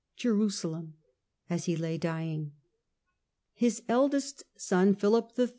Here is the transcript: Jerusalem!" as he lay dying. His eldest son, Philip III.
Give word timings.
Jerusalem!" 0.15 0.95
as 1.51 1.65
he 1.65 1.75
lay 1.75 1.99
dying. 1.99 2.53
His 3.53 3.83
eldest 3.87 4.41
son, 4.57 4.95
Philip 4.95 5.29
III. 5.37 5.49